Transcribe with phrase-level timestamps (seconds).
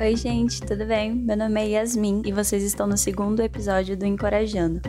[0.00, 1.12] Oi, gente, tudo bem?
[1.12, 4.80] Meu nome é Yasmin e vocês estão no segundo episódio do Encorajando.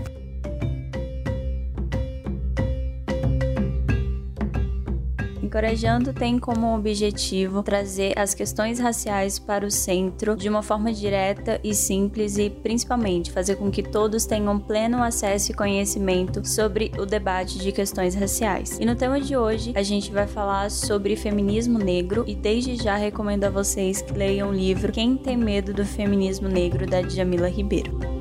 [5.49, 11.59] Encorajando tem como objetivo trazer as questões raciais para o centro de uma forma direta
[11.63, 17.03] e simples e principalmente fazer com que todos tenham pleno acesso e conhecimento sobre o
[17.03, 18.77] debate de questões raciais.
[18.79, 22.95] E no tema de hoje a gente vai falar sobre feminismo negro e desde já
[22.95, 27.49] recomendo a vocês que leiam o livro Quem tem medo do feminismo negro da Djamila
[27.49, 28.18] Ribeiro.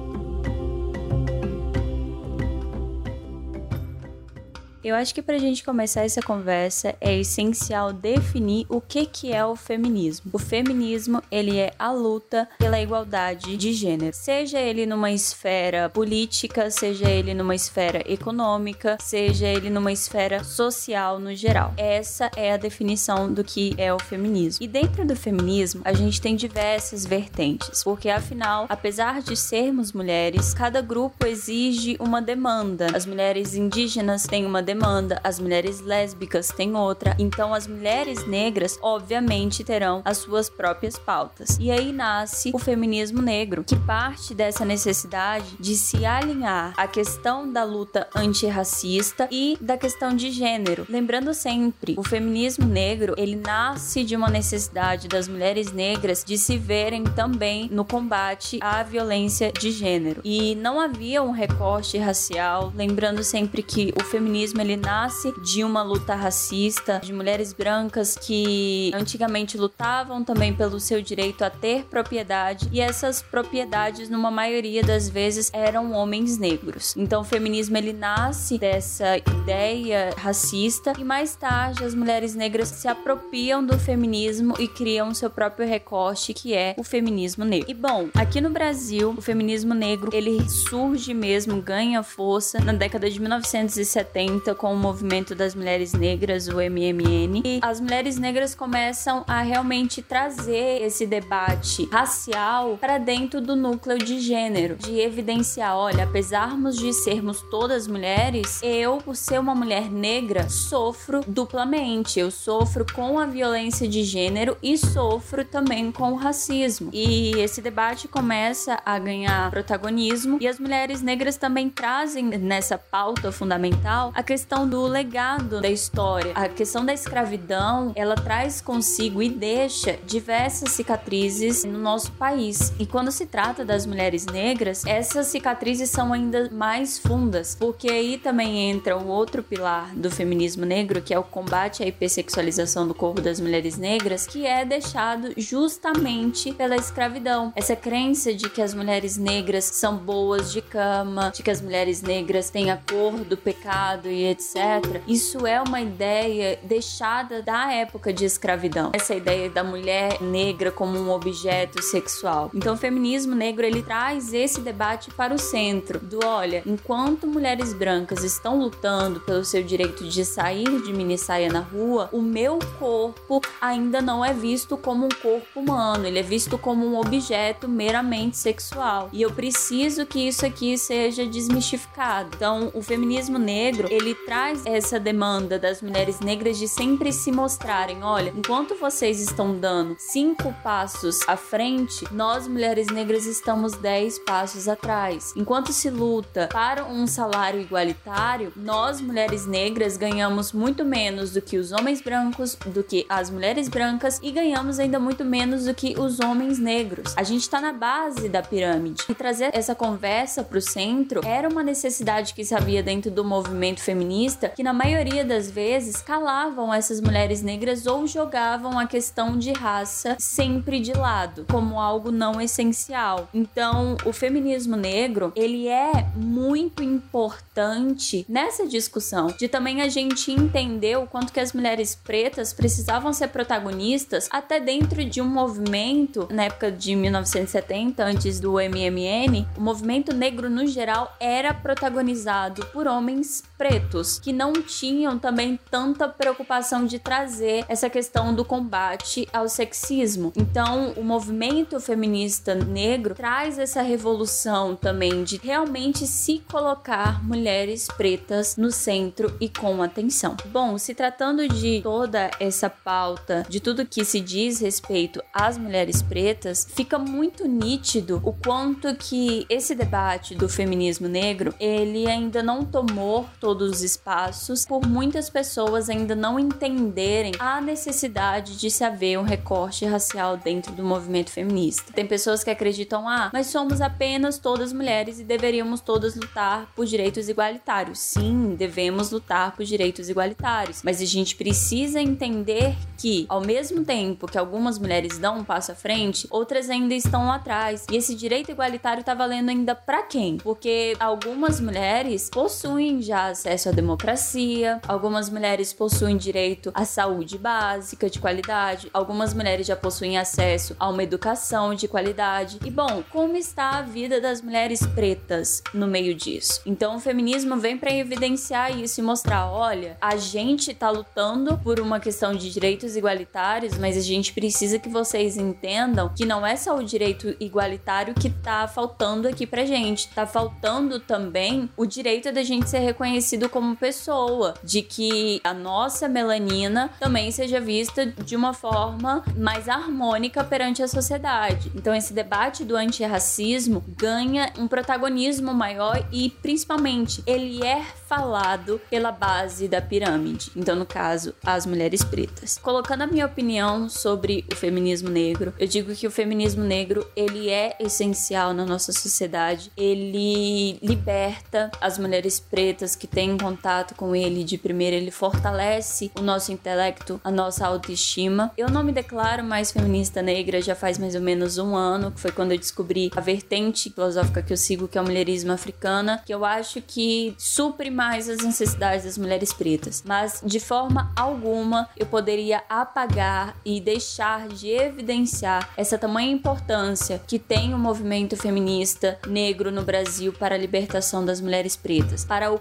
[4.89, 9.31] Eu acho que para a gente começar essa conversa é essencial definir o que, que
[9.31, 10.31] é o feminismo.
[10.33, 16.71] O feminismo ele é a luta pela igualdade de gênero, seja ele numa esfera política,
[16.71, 21.75] seja ele numa esfera econômica, seja ele numa esfera social no geral.
[21.77, 24.65] Essa é a definição do que é o feminismo.
[24.65, 30.55] E dentro do feminismo a gente tem diversas vertentes, porque afinal, apesar de sermos mulheres,
[30.55, 32.87] cada grupo exige uma demanda.
[32.97, 38.25] As mulheres indígenas têm uma demanda demanda, as mulheres lésbicas têm outra, então as mulheres
[38.29, 41.59] negras, obviamente, terão as suas próprias pautas.
[41.59, 47.53] E aí nasce o feminismo negro, que parte dessa necessidade de se alinhar à questão
[47.53, 50.87] da luta antirracista e da questão de gênero.
[50.89, 56.57] Lembrando sempre, o feminismo negro, ele nasce de uma necessidade das mulheres negras de se
[56.57, 60.21] verem também no combate à violência de gênero.
[60.25, 65.83] E não havia um recorte racial, lembrando sempre que o feminismo ele nasce de uma
[65.83, 72.69] luta racista de mulheres brancas que antigamente lutavam também pelo seu direito a ter propriedade
[72.71, 76.95] e essas propriedades numa maioria das vezes eram homens negros.
[76.97, 82.87] Então o feminismo ele nasce dessa ideia racista e mais tarde as mulheres negras se
[82.87, 87.71] apropriam do feminismo e criam seu próprio recorte que é o feminismo negro.
[87.71, 93.09] E bom, aqui no Brasil, o feminismo negro ele surge mesmo, ganha força na década
[93.09, 99.25] de 1970 com o movimento das mulheres negras, o MMN, e as mulheres negras começam
[99.27, 106.05] a realmente trazer esse debate racial para dentro do núcleo de gênero, de evidenciar, olha,
[106.05, 112.19] apesar de sermos todas mulheres, eu, por ser uma mulher negra, sofro duplamente.
[112.19, 116.91] Eu sofro com a violência de gênero e sofro também com o racismo.
[116.93, 123.31] E esse debate começa a ganhar protagonismo e as mulheres negras também trazem nessa pauta
[123.31, 126.33] fundamental a questão questão do legado da história.
[126.35, 132.73] A questão da escravidão, ela traz consigo e deixa diversas cicatrizes no nosso país.
[132.79, 138.17] E quando se trata das mulheres negras, essas cicatrizes são ainda mais fundas, porque aí
[138.17, 142.95] também entra o outro pilar do feminismo negro, que é o combate à hipersexualização do
[142.95, 147.53] corpo das mulheres negras, que é deixado justamente pela escravidão.
[147.55, 152.01] Essa crença de que as mulheres negras são boas de cama, de que as mulheres
[152.01, 155.03] negras têm a cor do pecado e etc.
[155.07, 158.91] Isso é uma ideia deixada da época de escravidão.
[158.93, 162.51] Essa ideia da mulher negra como um objeto sexual.
[162.55, 167.73] Então, o feminismo negro ele traz esse debate para o centro do olha, enquanto mulheres
[167.73, 172.59] brancas estão lutando pelo seu direito de sair de mini saia na rua, o meu
[172.79, 177.69] corpo ainda não é visto como um corpo humano, ele é visto como um objeto
[177.69, 179.09] meramente sexual.
[179.13, 182.31] E eu preciso que isso aqui seja desmistificado.
[182.35, 188.03] Então, o feminismo negro, ele traz essa demanda das mulheres negras de sempre se mostrarem:
[188.03, 194.69] olha, enquanto vocês estão dando cinco passos à frente, nós mulheres negras estamos dez passos
[194.69, 195.33] atrás.
[195.37, 201.57] Enquanto se luta para um salário igualitário, nós mulheres negras ganhamos muito menos do que
[201.57, 205.99] os homens brancos, do que as mulheres brancas e ganhamos ainda muito menos do que
[205.99, 207.15] os homens negros.
[207.17, 211.49] A gente está na base da pirâmide e trazer essa conversa para o centro era
[211.49, 216.01] uma necessidade que se havia dentro do movimento feminino feminista que, na maioria das vezes,
[216.01, 222.11] calavam essas mulheres negras ou jogavam a questão de raça sempre de lado, como algo
[222.11, 223.29] não essencial.
[223.35, 230.97] Então, o feminismo negro, ele é muito importante nessa discussão de também a gente entender
[230.97, 236.45] o quanto que as mulheres pretas precisavam ser protagonistas até dentro de um movimento na
[236.45, 243.43] época de 1970, antes do MMN, o movimento negro no geral era protagonizado por homens
[243.59, 250.33] pretos que não tinham também tanta preocupação de trazer essa questão do combate ao sexismo.
[250.37, 258.57] Então, o movimento feminista negro traz essa revolução também de realmente se colocar mulheres pretas
[258.57, 260.37] no centro e com atenção.
[260.47, 266.01] Bom, se tratando de toda essa pauta, de tudo que se diz respeito às mulheres
[266.01, 272.65] pretas, fica muito nítido o quanto que esse debate do feminismo negro, ele ainda não
[272.65, 279.19] tomou todos os espaços por muitas pessoas ainda não entenderem a necessidade de se haver
[279.19, 281.91] um recorte racial dentro do movimento feminista.
[281.95, 286.85] Tem pessoas que acreditam, ah, mas somos apenas todas mulheres e deveríamos todas lutar por
[286.85, 288.01] direitos igualitários.
[288.01, 294.27] Sim, devemos lutar por direitos igualitários, mas a gente precisa entender que, ao mesmo tempo
[294.27, 297.87] que algumas mulheres dão um passo à frente, outras ainda estão lá atrás.
[297.91, 300.37] E esse direito igualitário tá valendo ainda para quem?
[300.37, 308.11] Porque algumas mulheres possuem já acesso à democracia, algumas mulheres possuem direito à saúde básica
[308.11, 312.59] de qualidade, algumas mulheres já possuem acesso a uma educação de qualidade.
[312.65, 316.61] E bom, como está a vida das mulheres pretas no meio disso?
[316.67, 321.79] Então o feminismo vem para evidenciar isso e mostrar, olha, a gente tá lutando por
[321.79, 326.57] uma questão de direitos igualitários, mas a gente precisa que vocês entendam que não é
[326.57, 332.33] só o direito igualitário que tá faltando aqui pra gente, tá faltando também o direito
[332.33, 338.37] da gente ser reconhecido como pessoa, de que a nossa melanina também seja vista de
[338.37, 341.71] uma forma mais harmônica perante a sociedade.
[341.75, 349.13] Então esse debate do antirracismo ganha um protagonismo maior e principalmente ele é falado pela
[349.13, 350.51] base da pirâmide.
[350.57, 352.59] Então no caso, as mulheres pretas.
[352.59, 357.51] Colocando a minha opinião sobre o feminismo negro, eu digo que o feminismo negro, ele
[357.51, 359.73] é essencial na nossa sociedade.
[359.77, 366.23] Ele liberta as mulheres pretas que têm contato com ele de primeira, ele fortalece o
[366.23, 368.53] nosso intelecto, a nossa autoestima.
[368.57, 372.21] Eu não me declaro mais feminista negra já faz mais ou menos um ano, que
[372.21, 376.23] foi quando eu descobri a vertente filosófica que eu sigo, que é o mulherismo africana,
[376.25, 380.05] que eu acho que supre mais as necessidades das mulheres pretas.
[380.07, 387.37] Mas de forma alguma eu poderia apagar e deixar de evidenciar essa tamanha importância que
[387.37, 392.53] tem o movimento feminista negro no Brasil para a libertação das mulheres pretas, para a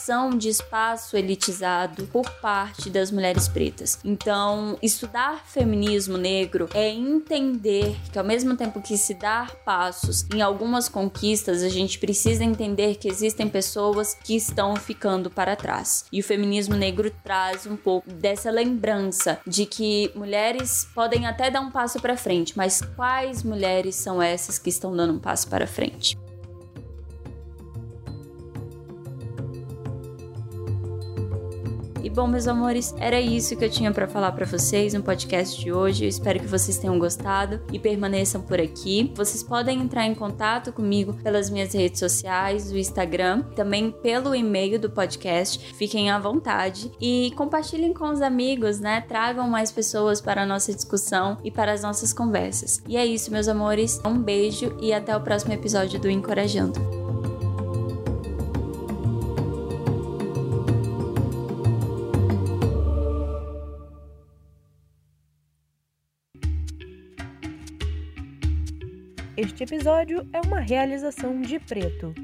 [0.00, 3.98] ocupação de espaço elitizado por parte das mulheres pretas.
[4.02, 10.40] Então, estudar feminismo negro é entender que ao mesmo tempo que se dar passos em
[10.40, 16.06] algumas conquistas, a gente precisa entender que existem pessoas que estão ficando para trás.
[16.10, 21.60] E o feminismo negro traz um pouco dessa lembrança de que mulheres podem até dar
[21.60, 25.66] um passo para frente, mas quais mulheres são essas que estão dando um passo para
[25.66, 26.16] frente?
[32.02, 35.60] E bom, meus amores, era isso que eu tinha para falar para vocês no podcast
[35.60, 36.04] de hoje.
[36.04, 39.12] Eu espero que vocês tenham gostado e permaneçam por aqui.
[39.14, 44.78] Vocês podem entrar em contato comigo pelas minhas redes sociais, o Instagram, também pelo e-mail
[44.78, 45.74] do podcast.
[45.74, 49.02] Fiquem à vontade e compartilhem com os amigos, né?
[49.02, 52.82] Tragam mais pessoas para a nossa discussão e para as nossas conversas.
[52.88, 54.00] E é isso, meus amores.
[54.06, 56.99] Um beijo e até o próximo episódio do Encorajando.
[69.42, 72.14] Este episódio é uma realização de Preto.